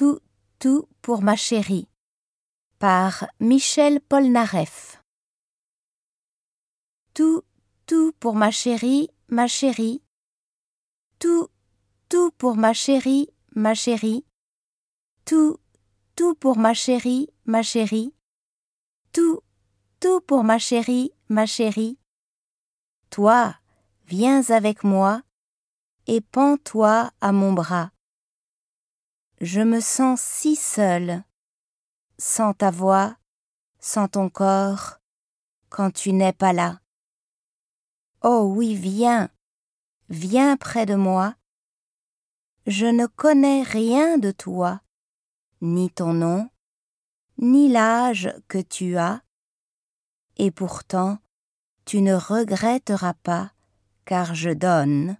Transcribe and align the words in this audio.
Tout, 0.00 0.20
tout 0.58 0.88
pour 1.02 1.20
ma 1.20 1.36
chérie. 1.36 1.86
Par 2.78 3.26
Michel 3.38 4.00
Polnareff. 4.00 5.02
Tout, 7.12 7.42
tout 7.84 8.14
pour 8.18 8.34
ma 8.34 8.50
chérie, 8.50 9.10
ma 9.28 9.46
chérie. 9.46 10.02
Tout, 11.18 11.48
tout 12.08 12.30
pour 12.38 12.56
ma 12.56 12.72
chérie, 12.72 13.28
ma 13.54 13.74
chérie. 13.74 14.24
Tout, 15.26 15.58
tout 16.16 16.34
pour 16.34 16.56
ma 16.56 16.72
chérie, 16.72 17.28
ma 17.44 17.62
chérie. 17.62 18.14
Tout, 19.12 19.42
tout 20.00 20.22
pour 20.22 20.44
ma 20.44 20.58
chérie, 20.58 21.12
ma 21.28 21.44
chérie. 21.44 21.98
Toi, 23.10 23.54
viens 24.06 24.48
avec 24.48 24.82
moi 24.82 25.20
et 26.06 26.22
pends-toi 26.22 27.10
à 27.20 27.32
mon 27.32 27.52
bras. 27.52 27.90
Je 29.40 29.62
me 29.62 29.80
sens 29.80 30.20
si 30.20 30.54
seule, 30.54 31.24
sans 32.18 32.52
ta 32.52 32.70
voix, 32.70 33.16
sans 33.78 34.06
ton 34.06 34.28
corps, 34.28 34.98
quand 35.70 35.90
tu 35.90 36.12
n'es 36.12 36.34
pas 36.34 36.52
là. 36.52 36.80
Oh 38.22 38.52
oui, 38.54 38.74
viens, 38.74 39.30
viens 40.10 40.58
près 40.58 40.84
de 40.84 40.94
moi. 40.94 41.36
Je 42.66 42.84
ne 42.84 43.06
connais 43.06 43.62
rien 43.62 44.18
de 44.18 44.30
toi, 44.30 44.82
ni 45.62 45.90
ton 45.90 46.12
nom, 46.12 46.50
ni 47.38 47.70
l'âge 47.70 48.34
que 48.46 48.58
tu 48.58 48.98
as, 48.98 49.22
et 50.36 50.50
pourtant 50.50 51.16
tu 51.86 52.02
ne 52.02 52.12
regretteras 52.12 53.14
pas, 53.14 53.52
car 54.04 54.34
je 54.34 54.50
donne 54.50 55.16